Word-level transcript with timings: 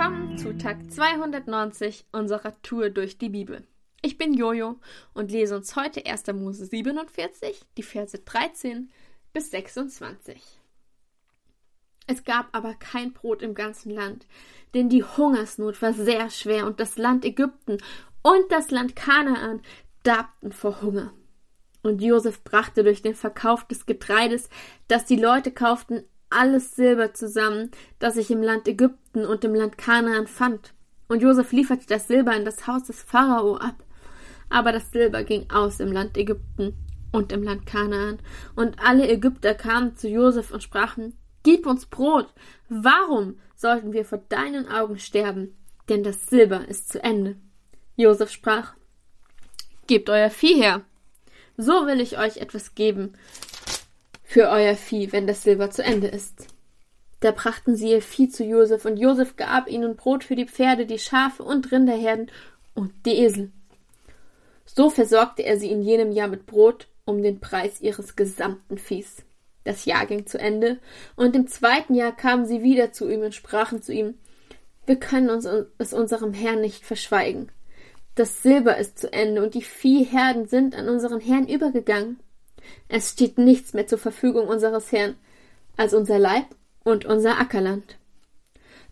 Willkommen 0.00 0.38
zu 0.38 0.56
Tag 0.56 0.90
290 0.90 2.06
unserer 2.10 2.54
Tour 2.62 2.88
durch 2.88 3.18
die 3.18 3.28
Bibel. 3.28 3.66
Ich 4.00 4.16
bin 4.16 4.32
Jojo 4.32 4.80
und 5.12 5.30
lese 5.30 5.54
uns 5.54 5.76
heute 5.76 6.06
1. 6.06 6.26
Mose 6.28 6.64
47, 6.64 7.60
die 7.76 7.82
Verse 7.82 8.18
13 8.18 8.90
bis 9.34 9.50
26. 9.50 10.42
Es 12.06 12.24
gab 12.24 12.48
aber 12.56 12.72
kein 12.76 13.12
Brot 13.12 13.42
im 13.42 13.52
ganzen 13.52 13.90
Land, 13.90 14.26
denn 14.72 14.88
die 14.88 15.04
Hungersnot 15.04 15.82
war 15.82 15.92
sehr 15.92 16.30
schwer 16.30 16.64
und 16.64 16.80
das 16.80 16.96
Land 16.96 17.26
Ägypten 17.26 17.76
und 18.22 18.44
das 18.48 18.70
Land 18.70 18.96
Kanaan 18.96 19.60
darbten 20.02 20.52
vor 20.52 20.80
Hunger. 20.80 21.12
Und 21.82 22.00
Josef 22.00 22.42
brachte 22.42 22.84
durch 22.84 23.02
den 23.02 23.14
Verkauf 23.14 23.66
des 23.66 23.84
Getreides, 23.84 24.48
das 24.88 25.04
die 25.04 25.16
Leute 25.16 25.50
kauften, 25.52 26.04
alles 26.30 26.76
Silber 26.76 27.12
zusammen, 27.12 27.70
das 27.98 28.14
sich 28.14 28.30
im 28.30 28.42
Land 28.42 28.66
Ägypten 28.68 29.26
und 29.26 29.44
im 29.44 29.54
Land 29.54 29.76
Kanaan 29.76 30.26
fand. 30.26 30.72
Und 31.08 31.22
Josef 31.22 31.52
lieferte 31.52 31.86
das 31.86 32.06
Silber 32.06 32.34
in 32.36 32.44
das 32.44 32.66
Haus 32.66 32.84
des 32.84 33.02
Pharao 33.02 33.56
ab. 33.56 33.82
Aber 34.48 34.72
das 34.72 34.90
Silber 34.92 35.24
ging 35.24 35.50
aus 35.50 35.80
im 35.80 35.92
Land 35.92 36.16
Ägypten 36.16 36.74
und 37.12 37.32
im 37.32 37.42
Land 37.42 37.66
Kanaan. 37.66 38.18
Und 38.54 38.78
alle 38.78 39.08
Ägypter 39.08 39.54
kamen 39.54 39.96
zu 39.96 40.08
Josef 40.08 40.52
und 40.52 40.62
sprachen, 40.62 41.16
Gib 41.42 41.66
uns 41.66 41.86
Brot. 41.86 42.32
Warum 42.68 43.40
sollten 43.56 43.92
wir 43.92 44.04
vor 44.04 44.18
deinen 44.28 44.68
Augen 44.68 44.98
sterben? 44.98 45.56
Denn 45.88 46.02
das 46.02 46.26
Silber 46.26 46.68
ist 46.68 46.92
zu 46.92 47.02
Ende. 47.02 47.36
Josef 47.96 48.30
sprach, 48.30 48.74
Gebt 49.86 50.08
euer 50.10 50.30
Vieh 50.30 50.54
her. 50.54 50.82
So 51.56 51.86
will 51.86 52.00
ich 52.00 52.18
euch 52.18 52.36
etwas 52.36 52.74
geben, 52.74 53.14
für 54.30 54.48
euer 54.48 54.76
Vieh, 54.76 55.10
wenn 55.10 55.26
das 55.26 55.42
Silber 55.42 55.72
zu 55.72 55.82
Ende 55.82 56.06
ist. 56.06 56.46
Da 57.18 57.32
brachten 57.32 57.74
sie 57.74 57.90
ihr 57.90 58.00
Vieh 58.00 58.28
zu 58.28 58.44
Josef, 58.44 58.84
und 58.84 58.96
Josef 58.96 59.34
gab 59.34 59.66
ihnen 59.66 59.96
Brot 59.96 60.22
für 60.22 60.36
die 60.36 60.46
Pferde, 60.46 60.86
die 60.86 61.00
Schafe 61.00 61.42
und 61.42 61.72
Rinderherden 61.72 62.30
und 62.76 62.92
die 63.06 63.18
Esel. 63.24 63.50
So 64.64 64.88
versorgte 64.88 65.42
er 65.42 65.58
sie 65.58 65.68
in 65.68 65.82
jenem 65.82 66.12
Jahr 66.12 66.28
mit 66.28 66.46
Brot 66.46 66.86
um 67.04 67.24
den 67.24 67.40
Preis 67.40 67.80
ihres 67.80 68.14
gesamten 68.14 68.78
Viehs. 68.78 69.24
Das 69.64 69.84
Jahr 69.84 70.06
ging 70.06 70.26
zu 70.26 70.38
Ende, 70.38 70.78
und 71.16 71.34
im 71.34 71.48
zweiten 71.48 71.96
Jahr 71.96 72.16
kamen 72.16 72.46
sie 72.46 72.62
wieder 72.62 72.92
zu 72.92 73.10
ihm 73.10 73.22
und 73.22 73.34
sprachen 73.34 73.82
zu 73.82 73.92
ihm 73.92 74.14
Wir 74.86 74.94
können 74.94 75.30
uns 75.30 75.44
es 75.78 75.92
unserem 75.92 76.34
Herrn 76.34 76.60
nicht 76.60 76.84
verschweigen. 76.84 77.50
Das 78.14 78.44
Silber 78.44 78.76
ist 78.76 78.96
zu 78.96 79.12
Ende, 79.12 79.42
und 79.42 79.54
die 79.54 79.62
Viehherden 79.62 80.46
sind 80.46 80.76
an 80.76 80.88
unseren 80.88 81.18
Herrn 81.18 81.48
übergegangen. 81.48 82.20
Es 82.88 83.10
steht 83.10 83.38
nichts 83.38 83.74
mehr 83.74 83.86
zur 83.86 83.98
Verfügung 83.98 84.48
unseres 84.48 84.92
Herrn 84.92 85.16
als 85.76 85.94
unser 85.94 86.18
Leib 86.18 86.46
und 86.84 87.04
unser 87.04 87.38
Ackerland. 87.38 87.96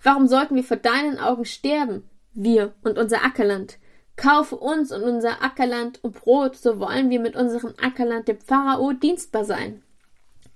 Warum 0.02 0.26
sollten 0.26 0.54
wir 0.54 0.64
vor 0.64 0.76
deinen 0.76 1.18
Augen 1.18 1.44
sterben, 1.44 2.08
wir 2.32 2.74
und 2.82 2.98
unser 2.98 3.24
Ackerland? 3.24 3.78
Kaufe 4.16 4.56
uns 4.56 4.90
und 4.90 5.02
unser 5.02 5.42
Ackerland 5.42 6.02
um 6.02 6.12
Brot, 6.12 6.56
so 6.56 6.80
wollen 6.80 7.08
wir 7.10 7.20
mit 7.20 7.36
unserem 7.36 7.74
Ackerland 7.80 8.26
dem 8.26 8.40
Pharao 8.40 8.92
dienstbar 8.92 9.44
sein. 9.44 9.82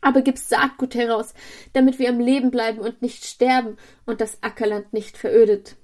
Aber 0.01 0.23
gib 0.23 0.37
Saatgut 0.37 0.97
heraus, 0.97 1.33
damit 1.73 2.01
wir 2.01 2.09
am 2.09 2.19
Leben 2.19 2.51
bleiben 2.51 2.81
und 2.81 3.03
nicht 3.03 3.25
sterben 3.25 3.77
und 4.05 4.21
das 4.21 4.43
Ackerland 4.43 4.93
nicht 4.93 5.17
verödet. 5.17 5.77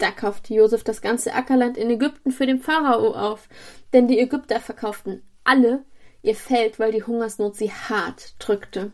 Da 0.00 0.10
kaufte 0.10 0.54
Josef 0.54 0.82
das 0.82 1.02
ganze 1.02 1.34
Ackerland 1.34 1.76
in 1.76 1.90
Ägypten 1.90 2.30
für 2.30 2.46
den 2.46 2.58
Pharao 2.58 3.12
auf, 3.12 3.50
denn 3.92 4.08
die 4.08 4.18
Ägypter 4.18 4.58
verkauften 4.58 5.22
alle 5.44 5.84
ihr 6.22 6.34
Feld, 6.34 6.78
weil 6.78 6.90
die 6.90 7.02
Hungersnot 7.02 7.54
sie 7.54 7.70
hart 7.70 8.34
drückte. 8.38 8.92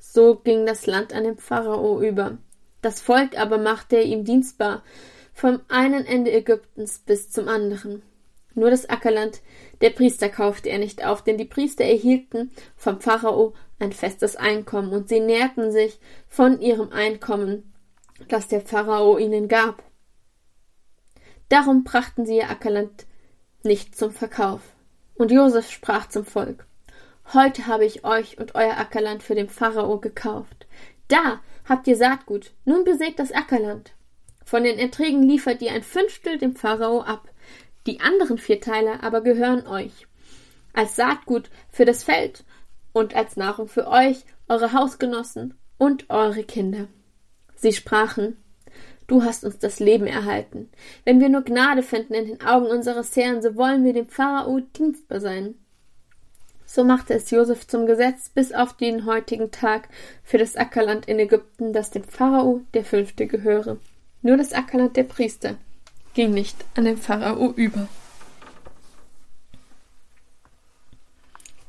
So 0.00 0.34
ging 0.34 0.66
das 0.66 0.86
Land 0.86 1.12
an 1.12 1.22
den 1.22 1.38
Pharao 1.38 2.02
über. 2.02 2.38
Das 2.82 3.00
Volk 3.00 3.38
aber 3.38 3.58
machte 3.58 3.98
er 3.98 4.02
ihm 4.02 4.24
dienstbar, 4.24 4.82
vom 5.32 5.60
einen 5.68 6.04
Ende 6.04 6.32
Ägyptens 6.32 6.98
bis 6.98 7.30
zum 7.30 7.46
anderen. 7.46 8.02
Nur 8.54 8.70
das 8.70 8.88
Ackerland 8.88 9.42
der 9.80 9.90
Priester 9.90 10.28
kaufte 10.28 10.70
er 10.70 10.78
nicht 10.78 11.04
auf, 11.04 11.22
denn 11.22 11.38
die 11.38 11.44
Priester 11.44 11.84
erhielten 11.84 12.50
vom 12.74 13.00
Pharao 13.00 13.54
ein 13.78 13.92
festes 13.92 14.34
Einkommen 14.34 14.92
und 14.92 15.08
sie 15.08 15.20
nährten 15.20 15.70
sich 15.70 16.00
von 16.26 16.60
ihrem 16.60 16.90
Einkommen, 16.90 17.72
das 18.26 18.48
der 18.48 18.62
Pharao 18.62 19.18
ihnen 19.18 19.46
gab. 19.46 19.84
Darum 21.48 21.84
brachten 21.84 22.26
sie 22.26 22.36
ihr 22.36 22.50
Ackerland 22.50 23.06
nicht 23.62 23.96
zum 23.96 24.12
Verkauf. 24.12 24.60
Und 25.14 25.30
Josef 25.30 25.70
sprach 25.70 26.08
zum 26.08 26.24
Volk 26.24 26.66
Heute 27.32 27.66
habe 27.66 27.84
ich 27.84 28.04
euch 28.04 28.38
und 28.38 28.54
euer 28.54 28.76
Ackerland 28.76 29.22
für 29.22 29.34
den 29.34 29.48
Pharao 29.48 29.98
gekauft. 29.98 30.66
Da 31.08 31.40
habt 31.64 31.86
ihr 31.88 31.96
Saatgut, 31.96 32.52
nun 32.64 32.84
besägt 32.84 33.18
das 33.18 33.32
Ackerland. 33.32 33.92
Von 34.44 34.62
den 34.62 34.78
Erträgen 34.78 35.22
liefert 35.24 35.60
ihr 35.60 35.72
ein 35.72 35.82
Fünftel 35.82 36.38
dem 36.38 36.54
Pharao 36.54 37.00
ab. 37.00 37.28
Die 37.86 38.00
anderen 38.00 38.38
vier 38.38 38.60
Teile 38.60 39.02
aber 39.02 39.22
gehören 39.22 39.66
euch. 39.66 40.06
Als 40.72 40.94
Saatgut 40.94 41.50
für 41.70 41.84
das 41.84 42.04
Feld 42.04 42.44
und 42.92 43.14
als 43.14 43.36
Nahrung 43.36 43.66
für 43.66 43.88
euch, 43.88 44.24
eure 44.48 44.72
Hausgenossen 44.72 45.54
und 45.78 46.08
eure 46.10 46.44
Kinder. 46.44 46.86
Sie 47.56 47.72
sprachen, 47.72 48.36
Du 49.06 49.22
hast 49.22 49.44
uns 49.44 49.58
das 49.58 49.78
Leben 49.78 50.06
erhalten. 50.06 50.68
Wenn 51.04 51.20
wir 51.20 51.28
nur 51.28 51.42
Gnade 51.42 51.82
finden 51.82 52.14
in 52.14 52.26
den 52.26 52.40
Augen 52.40 52.66
unseres 52.66 53.14
Herrn, 53.14 53.40
so 53.40 53.54
wollen 53.54 53.84
wir 53.84 53.92
dem 53.92 54.08
Pharao 54.08 54.60
dienstbar 54.60 55.20
sein. 55.20 55.54
So 56.64 56.82
machte 56.82 57.14
es 57.14 57.30
Josef 57.30 57.68
zum 57.68 57.86
Gesetz 57.86 58.28
bis 58.28 58.52
auf 58.52 58.76
den 58.76 59.06
heutigen 59.06 59.52
Tag 59.52 59.88
für 60.24 60.38
das 60.38 60.56
Ackerland 60.56 61.06
in 61.06 61.20
Ägypten, 61.20 61.72
das 61.72 61.90
dem 61.90 62.02
Pharao 62.02 62.62
der 62.74 62.84
Fünfte 62.84 63.28
gehöre. 63.28 63.78
Nur 64.22 64.36
das 64.36 64.52
Ackerland 64.52 64.96
der 64.96 65.04
Priester 65.04 65.54
ging 66.14 66.32
nicht 66.32 66.56
an 66.74 66.84
den 66.84 66.96
Pharao 66.96 67.52
über. 67.52 67.86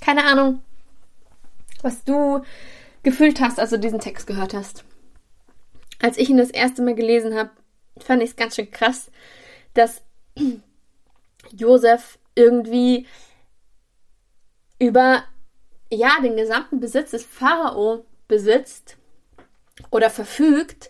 Keine 0.01 0.25
Ahnung, 0.25 0.63
was 1.83 2.03
du 2.03 2.41
gefühlt 3.03 3.39
hast, 3.39 3.59
als 3.59 3.69
du 3.69 3.77
diesen 3.77 3.99
Text 3.99 4.25
gehört 4.25 4.55
hast 4.55 4.86
als 6.01 6.17
ich 6.17 6.29
ihn 6.29 6.37
das 6.37 6.51
erste 6.51 6.81
Mal 6.81 6.95
gelesen 6.95 7.35
habe, 7.35 7.49
fand 7.99 8.21
ich 8.21 8.31
es 8.31 8.35
ganz 8.35 8.55
schön 8.55 8.71
krass, 8.71 9.11
dass 9.73 10.01
Josef 11.51 12.19
irgendwie 12.35 13.07
über 14.79 15.23
ja 15.91 16.19
den 16.21 16.37
gesamten 16.37 16.79
Besitz 16.79 17.11
des 17.11 17.25
Pharao 17.25 18.05
besitzt 18.27 18.97
oder 19.89 20.09
verfügt. 20.09 20.89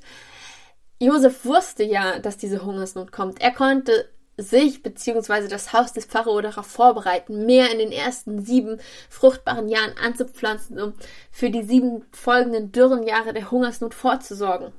Josef 0.99 1.45
wusste 1.45 1.83
ja, 1.83 2.19
dass 2.19 2.37
diese 2.37 2.65
Hungersnot 2.65 3.11
kommt. 3.11 3.39
Er 3.39 3.51
konnte 3.51 4.09
sich 4.37 4.83
bzw. 4.83 5.47
das 5.47 5.73
Haus 5.73 5.93
des 5.93 6.05
Pharao 6.05 6.41
darauf 6.41 6.67
vorbereiten, 6.67 7.45
mehr 7.45 7.71
in 7.71 7.79
den 7.79 7.91
ersten 7.91 8.43
sieben 8.43 8.79
fruchtbaren 9.09 9.67
Jahren 9.67 9.95
anzupflanzen, 9.97 10.79
um 10.79 10.93
für 11.31 11.49
die 11.49 11.63
sieben 11.63 12.05
folgenden 12.11 12.71
dürren 12.71 13.03
Jahre 13.03 13.33
der 13.33 13.49
Hungersnot 13.51 13.93
vorzusorgen. 13.93 14.71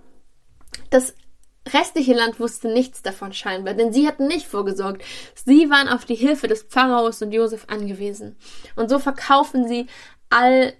Das 0.90 1.14
restliche 1.72 2.14
Land 2.14 2.40
wusste 2.40 2.68
nichts 2.68 3.02
davon 3.02 3.32
scheinbar, 3.32 3.74
denn 3.74 3.92
sie 3.92 4.06
hatten 4.06 4.26
nicht 4.26 4.46
vorgesorgt. 4.46 5.02
Sie 5.34 5.70
waren 5.70 5.88
auf 5.88 6.04
die 6.04 6.14
Hilfe 6.14 6.48
des 6.48 6.66
Pharaos 6.68 7.20
und 7.22 7.32
Josef 7.32 7.66
angewiesen. 7.68 8.36
Und 8.76 8.88
so 8.88 8.98
verkaufen 8.98 9.68
sie 9.68 9.86
all 10.30 10.72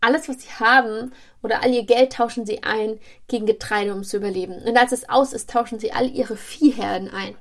alles, 0.00 0.28
was 0.28 0.40
sie 0.42 0.50
haben 0.58 1.12
oder 1.42 1.62
all 1.62 1.72
ihr 1.72 1.84
Geld 1.84 2.14
tauschen 2.14 2.46
sie 2.46 2.62
ein 2.62 2.98
gegen 3.28 3.46
Getreide, 3.46 3.92
um 3.92 4.02
zu 4.02 4.16
überleben. 4.16 4.54
Und 4.62 4.76
als 4.76 4.92
es 4.92 5.08
aus 5.08 5.32
ist, 5.32 5.50
tauschen 5.50 5.78
sie 5.78 5.92
all 5.92 6.08
ihre 6.10 6.36
Viehherden 6.36 7.10
ein. 7.10 7.36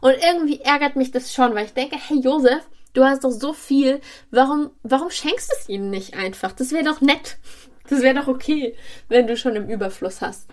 Und 0.00 0.14
irgendwie 0.22 0.60
ärgert 0.60 0.94
mich 0.94 1.10
das 1.10 1.34
schon, 1.34 1.54
weil 1.54 1.66
ich 1.66 1.74
denke, 1.74 1.96
hey 1.96 2.20
Josef, 2.20 2.62
du 2.92 3.04
hast 3.04 3.24
doch 3.24 3.30
so 3.30 3.52
viel, 3.52 4.00
warum, 4.30 4.70
warum 4.82 5.10
schenkst 5.10 5.50
du 5.50 5.56
es 5.58 5.68
ihnen 5.68 5.90
nicht 5.90 6.14
einfach? 6.14 6.52
Das 6.52 6.70
wäre 6.70 6.84
doch 6.84 7.00
nett. 7.00 7.38
Das 7.88 8.02
wäre 8.02 8.14
doch 8.14 8.28
okay, 8.28 8.76
wenn 9.08 9.26
du 9.26 9.36
schon 9.36 9.54
im 9.56 9.68
Überfluss 9.68 10.20
hast. 10.20 10.48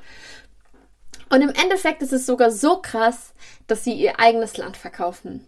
Und 1.33 1.41
im 1.41 1.49
Endeffekt 1.49 2.03
ist 2.03 2.13
es 2.13 2.27
sogar 2.27 2.51
so 2.51 2.77
krass, 2.79 3.33
dass 3.65 3.83
sie 3.83 3.93
ihr 3.93 4.19
eigenes 4.19 4.55
Land 4.57 4.77
verkaufen. 4.77 5.47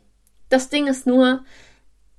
Das 0.50 0.70
Ding 0.70 0.88
ist 0.88 1.06
nur, 1.06 1.46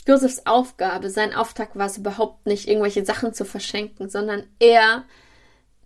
Josefs 0.07 0.47
Aufgabe, 0.47 1.11
sein 1.11 1.35
Auftrag 1.35 1.75
war 1.75 1.87
es 1.87 1.99
überhaupt 1.99 2.47
nicht, 2.47 2.69
irgendwelche 2.69 3.05
Sachen 3.05 3.35
zu 3.35 3.45
verschenken, 3.45 4.09
sondern 4.09 4.45
er 4.61 5.03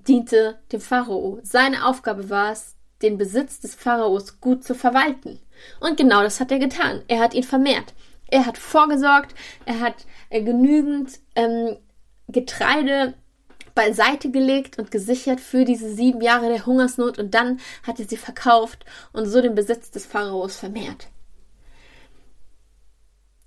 diente 0.06 0.58
dem 0.72 0.82
Pharao. 0.82 1.40
Seine 1.42 1.86
Aufgabe 1.86 2.28
war 2.28 2.52
es, 2.52 2.76
den 3.00 3.16
Besitz 3.16 3.60
des 3.60 3.74
Pharaos 3.74 4.42
gut 4.42 4.62
zu 4.62 4.74
verwalten. 4.74 5.40
Und 5.80 5.96
genau 5.96 6.22
das 6.22 6.38
hat 6.38 6.52
er 6.52 6.58
getan. 6.58 7.00
Er 7.08 7.20
hat 7.20 7.32
ihn 7.32 7.44
vermehrt. 7.44 7.94
Er 8.26 8.44
hat 8.44 8.58
vorgesorgt, 8.58 9.34
er 9.64 9.80
hat 9.80 10.04
äh, 10.28 10.42
genügend 10.42 11.18
ähm, 11.34 11.78
Getreide 12.28 13.14
beiseite 13.74 14.30
gelegt 14.30 14.78
und 14.78 14.90
gesichert 14.90 15.40
für 15.40 15.64
diese 15.64 15.92
sieben 15.94 16.20
Jahre 16.20 16.48
der 16.48 16.66
Hungersnot 16.66 17.18
und 17.18 17.34
dann 17.34 17.60
hat 17.82 18.00
er 18.00 18.06
sie 18.06 18.16
verkauft 18.16 18.84
und 19.12 19.26
so 19.26 19.40
den 19.40 19.54
Besitz 19.54 19.90
des 19.90 20.06
Pharaos 20.06 20.56
vermehrt. 20.56 21.08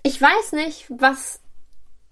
Ich 0.03 0.21
weiß 0.21 0.51
nicht, 0.53 0.85
was, 0.89 1.39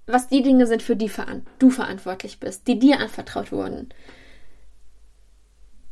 was 0.05 0.27
die 0.27 0.43
Dinge 0.43 0.65
sind, 0.67 0.81
für 0.81 0.95
die 0.95 1.11
du 1.59 1.69
verantwortlich 1.69 2.39
bist, 2.39 2.67
die 2.67 2.79
dir 2.79 2.99
anvertraut 2.99 3.51
wurden. 3.51 3.93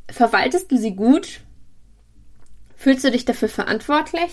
verwaltest 0.09 0.71
du 0.71 0.77
sie 0.77 0.95
gut? 0.95 1.41
Fühlst 2.75 3.03
du 3.03 3.11
dich 3.11 3.25
dafür 3.25 3.49
verantwortlich? 3.49 4.31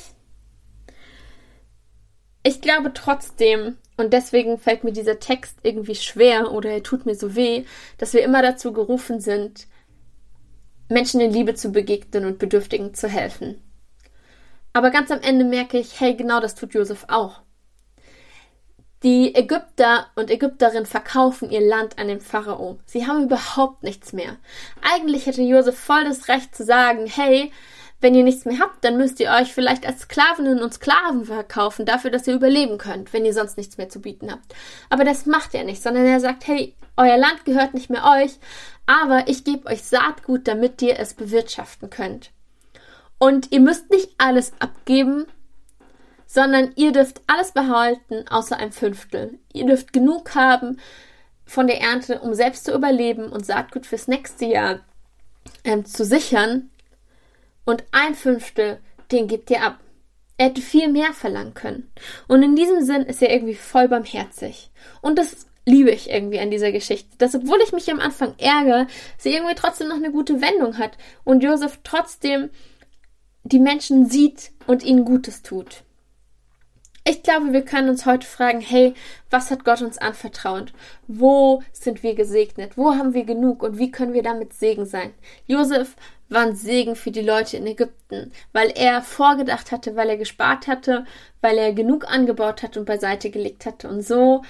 Ich 2.45 2.61
glaube 2.61 2.93
trotzdem, 2.95 3.77
und 3.97 4.13
deswegen 4.13 4.59
fällt 4.59 4.85
mir 4.85 4.93
dieser 4.93 5.19
Text 5.19 5.59
irgendwie 5.63 5.95
schwer 5.95 6.53
oder 6.53 6.71
er 6.71 6.83
tut 6.83 7.07
mir 7.07 7.15
so 7.15 7.35
weh, 7.35 7.65
dass 7.99 8.13
wir 8.13 8.23
immer 8.23 8.43
dazu 8.43 8.73
gerufen 8.73 9.21
sind, 9.21 9.67
Menschen 10.89 11.21
in 11.21 11.33
Liebe 11.33 11.55
zu 11.55 11.73
begegnen 11.73 12.27
und 12.27 12.39
Bedürftigen 12.39 12.95
zu 12.95 13.09
helfen. 13.09 13.63
Aber 14.73 14.91
ganz 14.91 15.11
am 15.11 15.21
Ende 15.21 15.45
merke 15.45 15.79
ich, 15.79 16.01
hey, 16.01 16.15
genau 16.15 16.41
das 16.41 16.55
tut 16.55 16.75
Josef 16.75 17.07
auch. 17.09 17.41
Die 19.03 19.35
Ägypter 19.35 20.07
und 20.17 20.31
Ägypterinnen 20.31 20.87
verkaufen 20.87 21.51
ihr 21.51 21.61
Land 21.61 21.99
an 21.99 22.09
den 22.09 22.21
Pharao. 22.21 22.79
Sie 22.87 23.07
haben 23.07 23.25
überhaupt 23.25 23.83
nichts 23.83 24.13
mehr. 24.13 24.37
Eigentlich 24.83 25.27
hätte 25.27 25.43
Josef 25.43 25.79
voll 25.79 26.05
das 26.05 26.29
Recht 26.29 26.55
zu 26.55 26.65
sagen, 26.65 27.07
hey, 27.07 27.53
wenn 28.01 28.15
ihr 28.15 28.25
nichts 28.25 28.45
mehr 28.45 28.59
habt, 28.59 28.85
dann 28.85 28.99
müsst 28.99 29.21
ihr 29.21 29.31
euch 29.31 29.55
vielleicht 29.55 29.87
als 29.87 30.03
Sklavinnen 30.03 30.63
und 30.63 30.75
Sklaven 30.75 31.25
verkaufen, 31.25 31.87
dafür, 31.87 32.11
dass 32.11 32.27
ihr 32.27 32.35
überleben 32.35 32.79
könnt, 32.79 33.13
wenn 33.13 33.25
ihr 33.25 33.33
sonst 33.33 33.57
nichts 33.57 33.79
mehr 33.79 33.89
zu 33.89 34.01
bieten 34.01 34.31
habt. 34.31 34.55
Aber 34.91 35.05
das 35.05 35.27
macht 35.27 35.55
er 35.55 35.65
nicht, 35.65 35.83
sondern 35.83 36.05
er 36.05 36.21
sagt, 36.21 36.47
hey, 36.47 36.75
euer 36.97 37.17
Land 37.17 37.45
gehört 37.45 37.75
nicht 37.75 37.91
mehr 37.91 38.05
euch, 38.05 38.39
aber 38.87 39.29
ich 39.29 39.45
gebe 39.45 39.69
euch 39.69 39.83
Saatgut, 39.83 40.47
damit 40.47 40.83
ihr 40.83 40.99
es 40.99 41.15
bewirtschaften 41.15 41.89
könnt. 41.89 42.31
Und 43.19 43.51
ihr 43.51 43.61
müsst 43.61 43.91
nicht 43.91 44.11
alles 44.19 44.53
abgeben, 44.59 45.27
sondern 46.27 46.73
ihr 46.77 46.93
dürft 46.93 47.23
alles 47.27 47.53
behalten, 47.53 48.29
außer 48.29 48.59
ein 48.59 48.73
Fünftel. 48.73 49.39
Ihr 49.53 49.67
dürft 49.67 49.93
genug 49.93 50.35
haben 50.35 50.79
von 51.47 51.67
der 51.67 51.81
Ernte, 51.81 52.21
um 52.21 52.35
selbst 52.35 52.65
zu 52.65 52.75
überleben 52.75 53.31
und 53.31 53.47
Saatgut 53.47 53.87
fürs 53.87 54.09
nächste 54.09 54.45
Jahr 54.45 54.81
ähm, 55.65 55.85
zu 55.87 56.05
sichern 56.05 56.71
und 57.67 57.85
ein 57.93 58.15
Fünftel, 58.15 58.79
den 59.13 59.29
gibt 59.29 59.51
ihr 59.51 59.63
ab. 59.63 59.79
Er 60.39 60.47
hätte 60.47 60.63
viel 60.63 60.89
mehr 60.89 61.13
verlangen 61.13 61.55
können. 61.55 61.91
Und 62.29 62.43
in 62.43 62.57
diesem 62.57 62.83
Sinn 62.83 63.03
ist 63.03 63.23
er 63.23 63.33
irgendwie 63.33 63.55
voll 63.55 63.89
barmherzig. 63.89 64.71
Und 65.03 65.19
das 65.19 65.47
liebe 65.67 65.91
ich 65.91 66.09
irgendwie 66.09 66.39
an 66.39 66.51
dieser 66.51 66.73
Geschichte. 66.73 67.17
Dass, 67.19 67.35
obwohl 67.35 67.59
ich 67.63 67.73
mich 67.73 67.91
am 67.91 68.01
Anfang 68.01 68.35
ärgere, 68.39 68.87
sie 69.19 69.35
irgendwie 69.35 69.55
trotzdem 69.55 69.89
noch 69.89 69.97
eine 69.97 70.13
gute 70.13 70.41
Wendung 70.41 70.79
hat 70.79 70.97
und 71.25 71.43
Josef 71.43 71.81
trotzdem 71.85 72.51
die 73.43 73.59
Menschen 73.59 74.09
sieht 74.09 74.53
und 74.67 74.83
ihnen 74.83 75.05
Gutes 75.05 75.43
tut. 75.43 75.83
Ich 77.09 77.23
glaube, 77.23 77.53
wir 77.53 77.65
können 77.65 77.89
uns 77.89 78.05
heute 78.05 78.27
fragen, 78.27 78.61
hey, 78.61 78.93
was 79.31 79.53
hat 79.53 79.65
Gott 79.65 79.81
uns 79.81 79.97
anvertraut? 79.97 80.73
Wo 81.07 81.63
sind 81.73 82.03
wir 82.03 82.17
gesegnet? 82.17 82.77
Wo 82.77 82.97
haben 82.97 83.15
wir 83.15 83.25
genug? 83.25 83.63
Und 83.63 83.79
wie 83.79 83.93
können 83.93 84.13
wir 84.13 84.25
damit 84.25 84.53
Segen 84.53 84.87
sein? 84.87 85.15
Josef 85.47 85.95
war 86.29 86.43
ein 86.43 86.57
Segen 86.57 86.97
für 86.97 87.11
die 87.11 87.23
Leute 87.23 87.57
in 87.57 87.67
Ägypten, 87.67 88.33
weil 88.53 88.73
er 88.75 89.03
vorgedacht 89.03 89.71
hatte, 89.71 89.97
weil 89.97 90.09
er 90.09 90.17
gespart 90.17 90.67
hatte, 90.67 91.05
weil 91.41 91.57
er 91.59 91.73
genug 91.73 92.11
angebaut 92.11 92.63
hat 92.63 92.77
und 92.77 92.85
beiseite 92.85 93.31
gelegt 93.31 93.67
hatte 93.67 93.89
und 93.89 94.03
so 94.03 94.43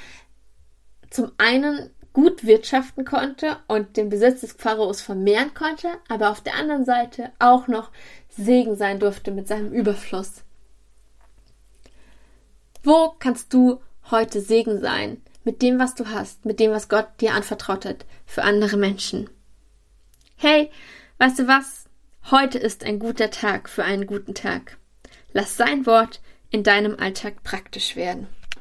zum 1.11 1.33
einen 1.39 1.91
gut 2.13 2.47
wirtschaften 2.47 3.05
konnte 3.05 3.59
und 3.69 3.99
den 3.99 4.09
Besitz 4.09 4.41
des 4.41 4.53
Pharaos 4.53 5.03
vermehren 5.03 5.53
konnte, 5.53 5.89
aber 6.09 6.31
auf 6.31 6.41
der 6.41 6.55
anderen 6.55 6.87
Seite 6.87 7.31
auch 7.39 7.69
noch 7.69 7.91
Segen 8.31 8.75
sein 8.75 8.99
durfte 8.99 9.31
mit 9.31 9.47
seinem 9.47 9.71
Überfluss. 9.71 10.43
Wo 12.83 13.15
kannst 13.19 13.53
du 13.53 13.81
heute 14.11 14.41
Segen 14.41 14.81
sein 14.81 15.21
mit 15.45 15.61
dem, 15.61 15.79
was 15.79 15.95
du 15.95 16.07
hast, 16.07 16.45
mit 16.45 16.59
dem, 16.59 16.71
was 16.71 16.89
Gott 16.89 17.09
dir 17.21 17.35
anvertraut 17.35 17.85
hat 17.85 18.07
für 18.25 18.45
andere 18.45 18.77
Menschen? 18.77 19.29
Hey, 20.37 20.71
weißt 21.19 21.39
du 21.39 21.49
was? 21.49 21.85
Heute 22.31 22.59
ist 22.59 22.85
ein 22.85 22.99
guter 22.99 23.31
Tag 23.31 23.69
für 23.69 23.85
einen 23.85 24.07
guten 24.07 24.35
Tag. 24.35 24.79
Lass 25.33 25.57
sein 25.57 25.87
Wort 25.87 26.21
in 26.51 26.63
deinem 26.63 26.99
Alltag 26.99 27.43
praktisch 27.43 27.97
werden. 27.97 28.27